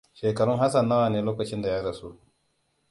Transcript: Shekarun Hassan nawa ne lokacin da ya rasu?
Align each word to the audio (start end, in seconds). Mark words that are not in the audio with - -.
Shekarun 0.19 0.57
Hassan 0.59 0.87
nawa 0.89 1.09
ne 1.09 1.21
lokacin 1.21 1.61
da 1.61 1.67
ya 1.69 1.83
rasu? 1.83 2.19